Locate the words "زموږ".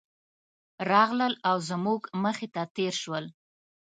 1.69-2.01